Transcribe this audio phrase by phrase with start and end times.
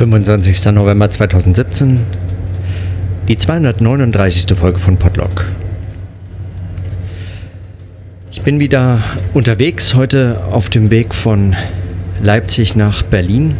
[0.00, 0.64] 25.
[0.72, 2.00] November 2017,
[3.28, 4.56] die 239.
[4.56, 5.44] Folge von Podlock.
[8.32, 9.02] Ich bin wieder
[9.34, 11.54] unterwegs, heute auf dem Weg von
[12.22, 13.56] Leipzig nach Berlin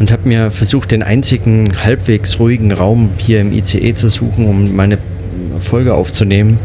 [0.00, 4.74] und habe mir versucht, den einzigen halbwegs ruhigen Raum hier im ICE zu suchen, um
[4.74, 4.98] meine
[5.60, 6.58] Folge aufzunehmen,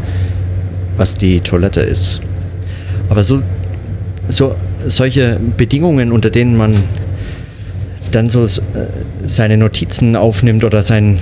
[0.96, 2.20] was die Toilette ist.
[3.10, 3.44] Aber so,
[4.28, 4.56] so
[4.88, 6.74] solche Bedingungen, unter denen man
[8.10, 8.48] dann so äh,
[9.26, 11.18] seine Notizen aufnimmt oder sein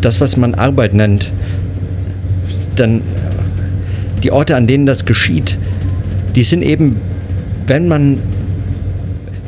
[0.00, 1.30] das, was man Arbeit nennt,
[2.76, 3.02] dann
[4.22, 5.58] die Orte, an denen das geschieht,
[6.34, 6.96] die sind eben,
[7.66, 8.18] wenn man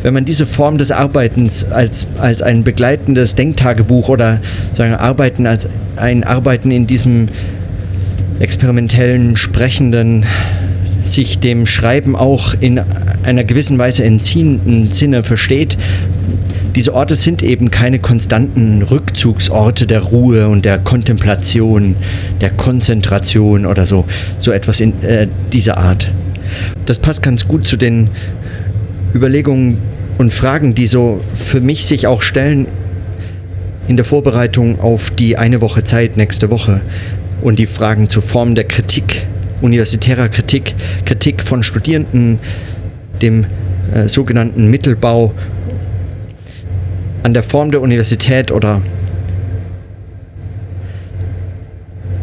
[0.03, 4.41] wenn man diese Form des Arbeitens als, als ein begleitendes Denktagebuch oder
[4.73, 7.29] sagen Arbeiten als ein Arbeiten in diesem
[8.41, 10.27] experimentellen, sprechenden,
[11.05, 12.81] sich dem Schreiben auch in
[13.23, 15.77] einer gewissen Weise entziehenden Sinne versteht,
[16.75, 21.97] diese Orte sind eben keine konstanten Rückzugsorte der Ruhe und der Kontemplation,
[22.41, 24.07] der Konzentration oder so,
[24.39, 26.11] so etwas in äh, dieser Art.
[26.87, 28.09] Das passt ganz gut zu den
[29.15, 29.79] Überlegungen
[30.17, 32.67] und Fragen, die so für mich sich auch stellen
[33.89, 36.81] in der Vorbereitung auf die eine Woche Zeit nächste Woche
[37.43, 39.27] und die Fragen zur Form der Kritik,
[39.63, 40.75] universitärer Kritik,
[41.05, 42.39] Kritik von Studierenden,
[43.21, 43.47] dem
[43.95, 45.33] äh, sogenannten Mittelbau
[47.23, 48.83] an der Form der Universität oder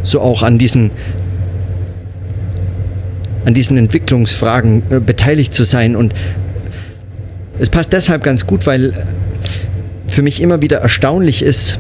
[0.04, 0.92] so auch an diesen
[3.45, 5.95] an diesen Entwicklungsfragen äh, beteiligt zu sein.
[5.95, 6.14] Und
[7.60, 8.94] es passt deshalb ganz gut, weil
[10.08, 11.80] für mich immer wieder erstaunlich ist,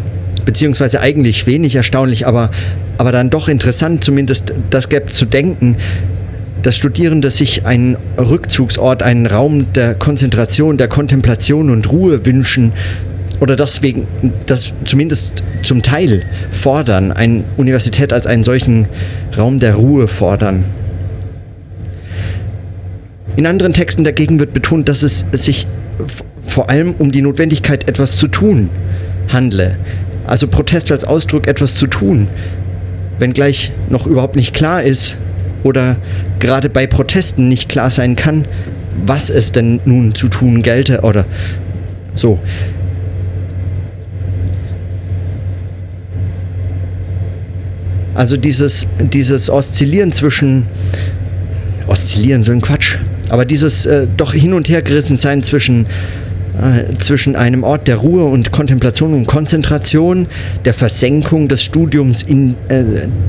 [0.49, 2.49] beziehungsweise eigentlich wenig erstaunlich, aber,
[2.97, 5.77] aber dann doch interessant, zumindest das gäbe zu denken,
[6.63, 12.73] dass Studierende sich einen Rückzugsort, einen Raum der Konzentration, der Kontemplation und Ruhe wünschen
[13.39, 14.07] oder deswegen
[14.47, 18.87] das zumindest zum Teil fordern, eine Universität als einen solchen
[19.37, 20.63] Raum der Ruhe fordern.
[23.35, 25.67] In anderen Texten dagegen wird betont, dass es sich
[26.43, 28.71] vor allem um die Notwendigkeit, etwas zu tun,
[29.31, 29.77] handle.
[30.29, 32.27] Also Protest als Ausdruck, etwas zu tun,
[33.17, 35.17] wenngleich noch überhaupt nicht klar ist
[35.63, 35.95] oder
[36.37, 38.45] gerade bei Protesten nicht klar sein kann,
[39.07, 41.25] was es denn nun zu tun gelte oder
[42.13, 42.37] so.
[48.13, 50.67] Also dieses, dieses Oszillieren zwischen
[51.87, 52.99] Oszillieren, so ein Quatsch.
[53.29, 55.87] Aber dieses äh, doch hin und her gerissen sein zwischen
[56.59, 60.27] äh, zwischen einem Ort der Ruhe und Kontemplation und Konzentration,
[60.65, 62.83] der Versenkung des Studiums in, äh,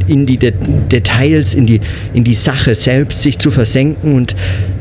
[0.06, 0.52] in die De
[0.91, 1.80] Details, in die,
[2.12, 4.34] in die Sache selbst, sich zu versenken und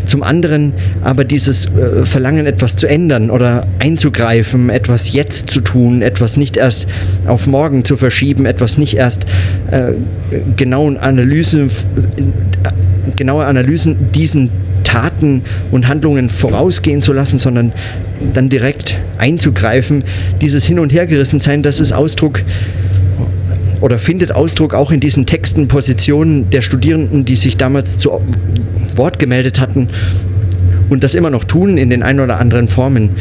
[0.05, 0.73] zum anderen
[1.03, 6.57] aber dieses äh, Verlangen, etwas zu ändern oder einzugreifen, etwas jetzt zu tun, etwas nicht
[6.57, 6.87] erst
[7.27, 9.25] auf morgen zu verschieben, etwas nicht erst
[9.69, 9.91] äh,
[10.55, 12.71] genauen Analysen, äh,
[13.15, 14.49] genaue Analysen diesen
[14.83, 17.71] Taten und Handlungen vorausgehen zu lassen, sondern
[18.33, 20.03] dann direkt einzugreifen.
[20.41, 22.41] Dieses Hin- und Hergerissensein, das ist Ausdruck
[23.81, 28.19] oder findet Ausdruck auch in diesen Texten, Positionen der Studierenden, die sich damals zu
[28.95, 29.87] Wort gemeldet hatten
[30.89, 33.11] und das immer noch tun in den ein oder anderen Formen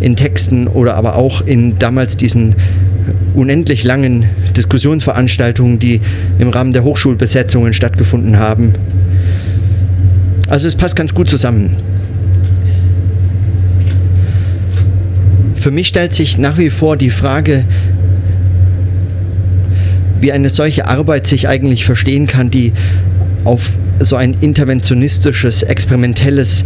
[0.00, 2.54] in Texten oder aber auch in damals diesen
[3.34, 4.26] unendlich langen
[4.56, 6.00] Diskussionsveranstaltungen, die
[6.38, 8.74] im Rahmen der Hochschulbesetzungen stattgefunden haben.
[10.48, 11.76] Also es passt ganz gut zusammen.
[15.54, 17.64] Für mich stellt sich nach wie vor die Frage,
[20.20, 22.72] wie eine solche Arbeit sich eigentlich verstehen kann, die
[23.44, 26.64] auf so ein interventionistisches, experimentelles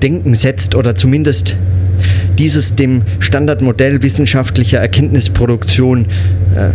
[0.00, 1.56] Denken setzt oder zumindest
[2.38, 6.06] dieses dem Standardmodell wissenschaftlicher Erkenntnisproduktion
[6.54, 6.70] äh,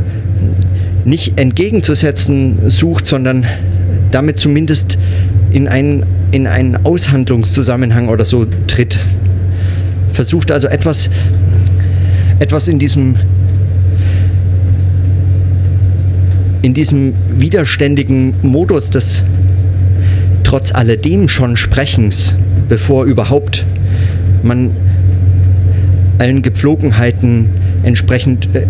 [1.06, 3.46] nicht entgegenzusetzen sucht, sondern
[4.12, 4.98] damit zumindest
[5.58, 9.00] in einen, in einen Aushandlungszusammenhang oder so tritt.
[10.14, 11.10] Versucht also etwas,
[12.38, 13.16] etwas in diesem
[16.62, 19.24] in diesem widerständigen Modus des
[20.44, 22.38] trotz alledem schon Sprechens,
[22.70, 23.66] bevor überhaupt
[24.44, 24.72] man
[26.20, 27.50] allen Gepflogenheiten
[27.82, 28.68] entsprechend äh,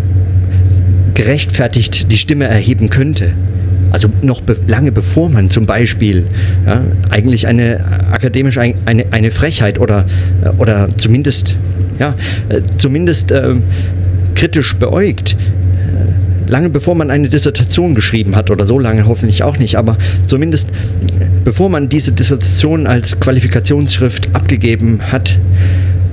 [1.12, 3.32] gerechtfertigt die Stimme erheben könnte.
[3.98, 6.24] Also noch be lange bevor man zum Beispiel
[6.64, 7.80] ja, eigentlich eine
[8.12, 10.04] akademisch ein, eine, eine Frechheit oder,
[10.44, 11.56] äh, oder zumindest,
[11.98, 12.14] ja,
[12.48, 13.56] äh, zumindest äh,
[14.36, 15.36] kritisch beäugt,
[16.46, 19.98] lange bevor man eine Dissertation geschrieben hat oder so lange hoffentlich auch nicht, aber
[20.28, 20.70] zumindest
[21.42, 25.40] bevor man diese Dissertation als Qualifikationsschrift abgegeben hat,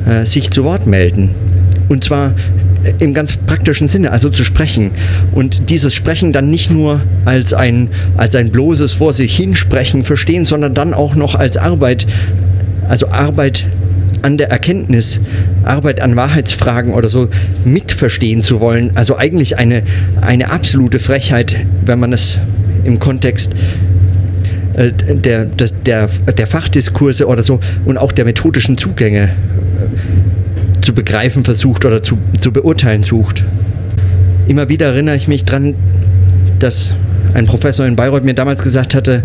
[0.10, 1.36] äh, sich zu Wort melden.
[1.88, 2.34] Und zwar
[3.00, 4.92] im ganz praktischen Sinne, also zu sprechen.
[5.32, 10.46] Und dieses Sprechen dann nicht nur als ein, als ein bloßes Vor sich hinsprechen verstehen,
[10.46, 12.06] sondern dann auch noch als Arbeit,
[12.88, 13.66] also Arbeit
[14.22, 15.22] an der Erkenntnis,
[15.64, 17.30] Arbeit an Wahrheitsfragen oder so
[17.64, 18.92] mitverstehen zu wollen.
[18.96, 19.84] Also eigentlich eine,
[20.22, 22.40] eine absolute Frechheit, wenn man es
[22.84, 23.54] im Kontext
[24.76, 29.30] äh, der, der, der Fachdiskurse oder so und auch der methodischen Zugänge äh,
[30.86, 33.44] zu begreifen versucht oder zu, zu beurteilen sucht.
[34.48, 35.74] Immer wieder erinnere ich mich daran,
[36.60, 36.94] dass
[37.34, 39.24] ein Professor in Bayreuth mir damals gesagt hatte,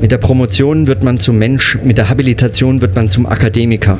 [0.00, 3.98] mit der Promotion wird man zum Mensch, mit der Habilitation wird man zum Akademiker.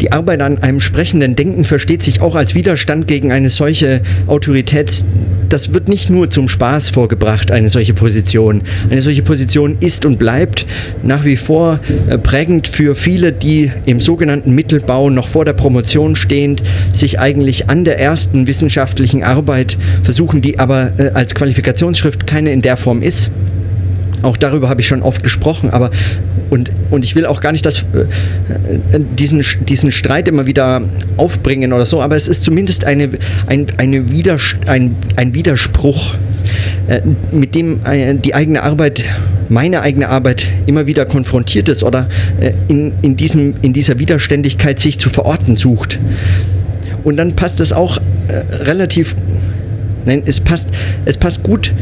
[0.00, 5.06] Die Arbeit an einem sprechenden Denken versteht sich auch als Widerstand gegen eine solche Autoritäts...
[5.48, 8.62] Das wird nicht nur zum Spaß vorgebracht, eine solche Position.
[8.90, 10.66] Eine solche Position ist und bleibt
[11.02, 16.16] nach wie vor äh, prägend für viele, die im sogenannten Mittelbau noch vor der Promotion
[16.16, 16.62] stehend
[16.92, 22.62] sich eigentlich an der ersten wissenschaftlichen Arbeit versuchen, die aber äh, als Qualifikationsschrift keine in
[22.62, 23.30] der Form ist.
[24.24, 25.90] Auch darüber habe ich schon oft gesprochen, aber
[26.48, 30.82] und, und ich will auch gar nicht das, äh, diesen, diesen Streit immer wieder
[31.18, 33.10] aufbringen oder so, aber es ist zumindest eine,
[33.46, 36.14] ein, eine Widers ein, ein Widerspruch,
[36.88, 39.04] äh, mit dem äh, die eigene Arbeit,
[39.50, 42.08] meine eigene Arbeit immer wieder konfrontiert ist oder
[42.68, 45.98] in, in, diesem, in dieser Widerständigkeit sich zu verorten sucht.
[47.04, 48.00] Und dann passt es auch
[48.62, 49.14] relativ,
[50.06, 50.70] nein, es passt,
[51.04, 51.74] es passt gut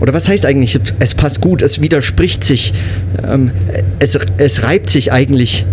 [0.00, 2.74] oder was heißt eigentlich, es passt gut, es widerspricht sich,
[3.26, 3.50] ähm,
[3.98, 5.66] es, es reibt sich eigentlich.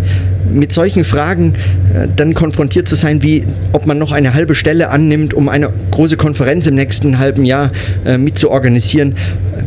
[0.52, 1.54] Mit solchen Fragen
[1.94, 5.70] äh, dann konfrontiert zu sein, wie ob man noch eine halbe Stelle annimmt, um eine
[5.90, 7.70] große Konferenz im nächsten halben Jahr
[8.04, 9.14] äh, mitzuorganisieren,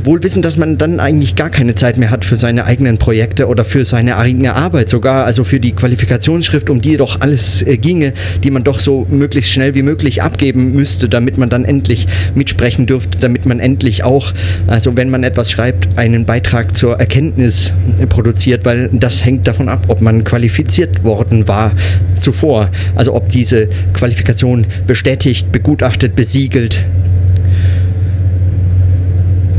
[0.07, 3.47] wohl wissen, dass man dann eigentlich gar keine Zeit mehr hat für seine eigenen Projekte
[3.47, 7.77] oder für seine eigene Arbeit sogar, also für die Qualifikationsschrift, um die doch alles äh,
[7.77, 12.07] ginge, die man doch so möglichst schnell wie möglich abgeben müsste, damit man dann endlich
[12.35, 14.33] mitsprechen dürfte, damit man endlich auch,
[14.65, 17.73] also wenn man etwas schreibt, einen Beitrag zur Erkenntnis
[18.07, 21.73] produziert, weil das hängt davon ab, ob man qualifiziert worden war
[22.19, 26.85] zuvor, also ob diese Qualifikation bestätigt, begutachtet, besiegelt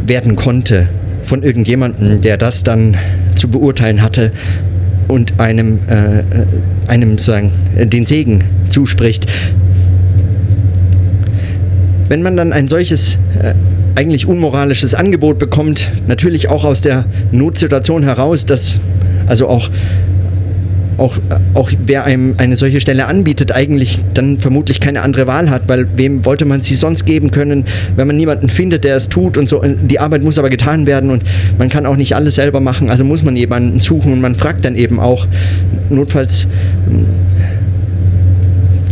[0.09, 0.89] werden konnte
[1.23, 2.97] von irgendjemandem, der das dann
[3.35, 4.33] zu beurteilen hatte
[5.09, 6.25] und einem, äh, äh
[6.87, 9.27] einem sozusagen den Segen zuspricht.
[12.09, 13.55] Wenn man dann ein solches äh,
[13.95, 18.81] eigentlich unmoralisches Angebot bekommt, natürlich auch aus der Notsituation heraus, dass
[19.27, 19.69] also auch
[20.99, 21.19] auch,
[21.55, 25.87] auch wer einem eine solche Stelle anbietet, eigentlich dann vermutlich keine andere Wahl hat, weil
[25.97, 27.65] wem wollte man sie sonst geben können,
[27.97, 29.63] wenn man niemanden findet, der es tut und so.
[29.63, 31.23] Die Arbeit muss aber getan werden und
[31.57, 34.65] man kann auch nicht alles selber machen, also muss man jemanden suchen und man fragt
[34.65, 35.27] dann eben auch
[35.89, 36.49] notfalls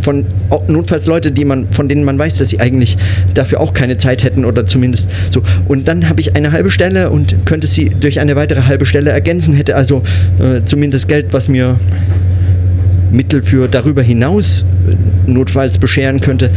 [0.00, 0.24] von
[0.68, 2.96] notfalls Leute, die man, von denen man weiß, dass sie eigentlich
[3.34, 5.42] dafür auch keine Zeit hätten oder zumindest so.
[5.66, 9.10] Und dann habe ich eine halbe Stelle und könnte sie durch eine weitere halbe Stelle
[9.10, 10.02] ergänzen, hätte also
[10.38, 11.76] äh, zumindest Geld, was mir
[13.10, 16.50] Mittel für darüber hinaus äh, notfalls bescheren könnte.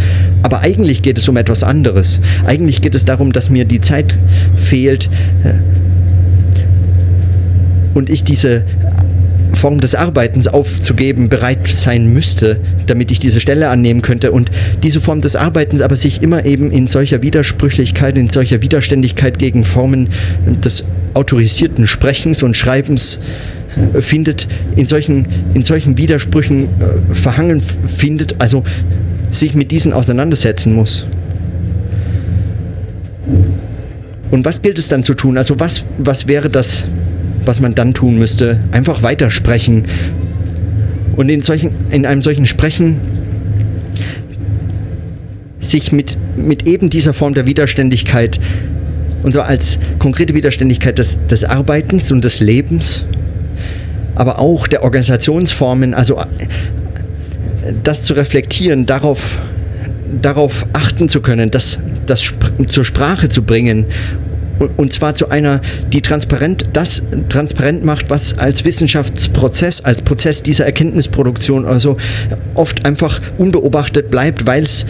[0.43, 2.21] Aber eigentlich geht es um etwas anderes.
[2.45, 4.17] Eigentlich geht es darum, dass mir die Zeit
[4.55, 5.09] fehlt
[5.43, 5.53] äh,
[7.93, 8.63] und ich diese
[9.53, 14.31] Form des Arbeitens aufzugeben bereit sein müsste, damit ich diese Stelle annehmen könnte.
[14.31, 14.51] Und
[14.83, 19.63] diese Form des Arbeitens aber sich immer eben in solcher Widersprüchlichkeit, in solcher Widerständigkeit gegen
[19.63, 20.09] Formen
[20.63, 23.19] des autorisierten Sprechens und Schreibens
[23.93, 28.63] äh, findet, in solchen, in solchen Widersprüchen äh, verhangen findet, also
[29.31, 31.05] sich mit diesen auseinandersetzen muss.
[34.31, 35.37] Und was gilt es dann zu tun?
[35.37, 36.85] Also was, was wäre das
[37.49, 38.59] was man dann tun müsste.
[38.71, 39.85] Einfach weitersprechen.
[41.15, 43.01] Und in, solchen, in einem solchen Sprechen
[45.59, 48.39] sich mit, mit eben dieser Form der Widerständigkeit,
[49.23, 53.05] und zwar als konkrete Widerständigkeit des, des Arbeitens und des Lebens,
[54.13, 56.25] aber auch der Organisationsformen, also äh,
[57.83, 59.39] das zu reflektieren, darauf,
[60.21, 62.31] darauf achten zu können, das, das
[62.67, 63.87] zur Sprache zu bringen
[64.77, 65.61] und zwar zu einer,
[65.91, 71.97] die transparent das transparent macht, was als Wissenschaftsprozess, als Prozess dieser Erkenntnisproduktion also
[72.55, 74.85] oft einfach unbeobachtet bleibt, weil es,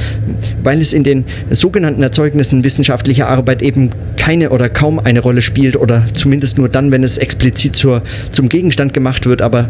[0.63, 5.75] weil es in den sogenannten Erzeugnissen wissenschaftlicher Arbeit eben keine oder kaum eine Rolle spielt
[5.75, 9.69] oder zumindest nur dann, wenn es explizit zur, zum Gegenstand gemacht wird, aber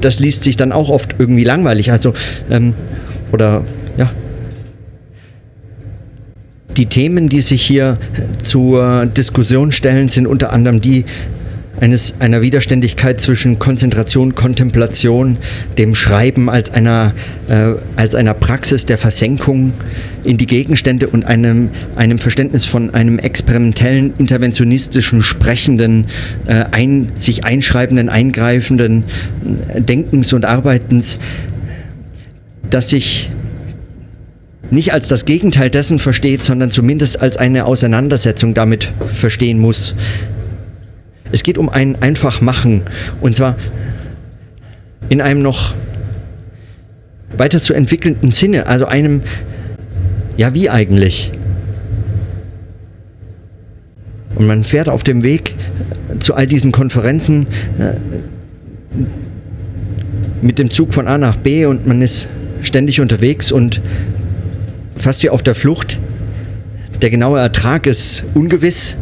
[0.00, 2.14] das liest sich dann auch oft irgendwie langweilig, also
[2.50, 2.74] ähm,
[3.32, 3.64] oder
[6.76, 7.98] die Themen, die sich hier
[8.42, 11.04] zur Diskussion stellen, sind unter anderem die
[11.80, 15.36] eines, einer Widerständigkeit zwischen Konzentration, Kontemplation,
[15.78, 17.12] dem Schreiben als einer,
[17.48, 19.72] äh, als einer Praxis der Versenkung
[20.22, 26.06] in die Gegenstände und einem, einem Verständnis von einem experimentellen, interventionistischen, sprechenden,
[26.46, 29.04] äh, ein, sich einschreibenden, eingreifenden
[29.74, 31.18] äh, Denkens und Arbeitens,
[32.70, 33.30] das sich
[34.70, 39.94] nicht als das Gegenteil dessen versteht, sondern zumindest als eine Auseinandersetzung damit verstehen muss,
[41.32, 42.82] es geht um ein Einfachmachen.
[43.20, 43.56] Und zwar
[45.08, 45.74] in einem noch
[47.36, 49.22] weiter zu entwickelnden Sinne, also einem,
[50.36, 51.32] ja wie eigentlich.
[54.36, 55.54] Und man fährt auf dem Weg
[56.20, 57.46] zu all diesen Konferenzen
[57.78, 57.94] äh,
[60.42, 62.28] mit dem Zug von A nach B und man ist
[62.62, 63.80] ständig unterwegs und
[64.96, 65.98] fast wie auf der Flucht.
[67.02, 68.96] Der genaue Ertrag ist ungewiss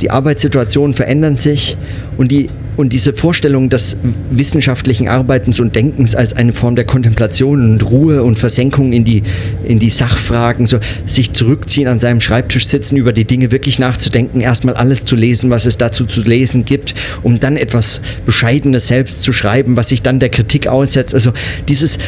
[0.00, 1.76] die Arbeitssituationen verändern sich
[2.16, 3.96] und die und diese Vorstellung des
[4.30, 9.22] wissenschaftlichen Arbeitens und Denkens als eine Form der Kontemplation und Ruhe und Versenkung in die,
[9.64, 14.40] in die Sachfragen, so sich zurückziehen, an seinem Schreibtisch sitzen, über die Dinge wirklich nachzudenken,
[14.40, 19.22] erstmal alles zu lesen, was es dazu zu lesen gibt, um dann etwas Bescheidenes selbst
[19.22, 21.14] zu schreiben, was sich dann der Kritik aussetzt.
[21.14, 21.32] Also
[21.68, 21.98] dieses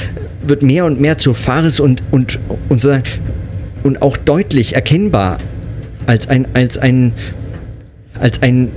[0.47, 2.97] wird mehr und mehr zur Farce und, und, und, so,
[3.83, 5.39] und auch deutlich erkennbar
[6.07, 7.13] als ein, als ein
[8.21, 8.71] als ein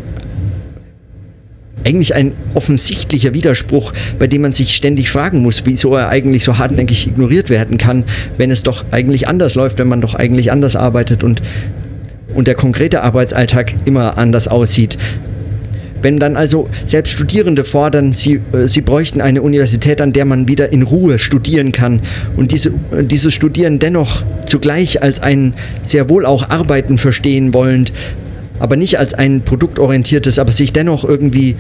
[1.83, 6.57] eigentlich ein offensichtlicher Widerspruch, bei dem man sich ständig fragen muss, wieso er eigentlich so
[6.57, 8.03] hartnäckig ignoriert werden kann,
[8.38, 11.41] wenn es doch eigentlich anders läuft, wenn man doch eigentlich anders arbeitet und,
[12.33, 14.97] und der konkrete Arbeitsalltag immer anders aussieht.
[16.01, 20.47] Wenn dann also selbst Studierende fordern, sie, äh, sie bräuchten eine Universität, an der man
[20.47, 22.01] wieder in Ruhe studieren kann
[22.35, 27.93] und diese, dieses Studieren dennoch zugleich als ein sehr wohl auch Arbeiten verstehen wollend,
[28.62, 31.56] aber nicht als ein produktorientiertes, aber sich dennoch irgendwie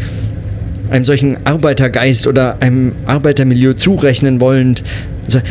[0.91, 4.83] einem solchen Arbeitergeist oder einem Arbeitermilieu zurechnen wollend.
[5.25, 5.41] Also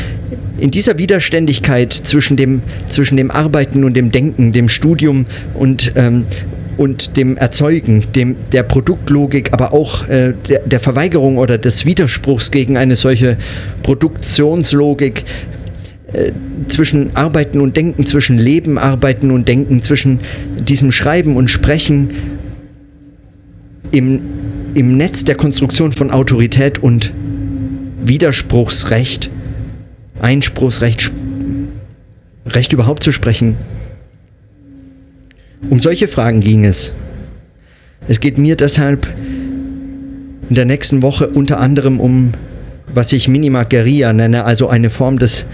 [0.58, 6.26] in dieser Widerständigkeit zwischen dem, zwischen dem Arbeiten und dem Denken, dem Studium und, ähm,
[6.76, 12.50] und dem Erzeugen, dem, der Produktlogik, aber auch äh, der, der Verweigerung oder des Widerspruchs
[12.50, 13.38] gegen eine solche
[13.82, 15.24] Produktionslogik,
[16.68, 20.20] zwischen Arbeiten und Denken, zwischen Leben, Arbeiten und Denken, zwischen
[20.58, 22.10] diesem Schreiben und Sprechen
[23.92, 24.20] im,
[24.74, 27.12] im Netz der Konstruktion von Autorität und
[28.04, 29.30] Widerspruchsrecht,
[30.20, 31.12] Einspruchsrecht,
[32.46, 33.56] Recht überhaupt zu sprechen.
[35.68, 36.94] Um solche Fragen ging es.
[38.08, 39.06] Es geht mir deshalb
[40.48, 42.32] in der nächsten Woche unter anderem um,
[42.92, 45.46] was ich Minimageria nenne, also eine Form des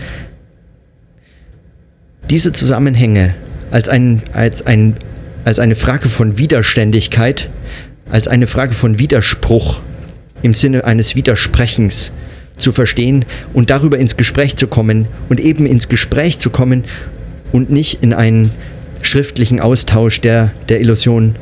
[2.30, 3.34] diese Zusammenhänge
[3.70, 4.96] als, ein, als, ein,
[5.44, 7.50] als eine Frage von Widerständigkeit,
[8.10, 9.80] als eine Frage von Widerspruch
[10.42, 12.12] im Sinne eines Widersprechens
[12.56, 16.84] zu verstehen und darüber ins Gespräch zu kommen und eben ins Gespräch zu kommen
[17.52, 18.50] und nicht in einen
[19.02, 21.36] schriftlichen Austausch, der der Illusion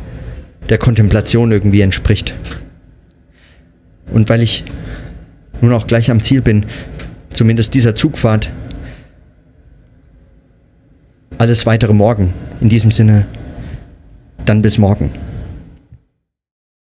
[0.69, 2.35] der Kontemplation irgendwie entspricht.
[4.13, 4.65] Und weil ich
[5.61, 6.67] nun auch gleich am Ziel bin,
[7.31, 8.51] zumindest dieser Zugfahrt,
[11.39, 12.33] alles weitere morgen.
[12.61, 13.27] In diesem Sinne,
[14.45, 15.11] dann bis morgen.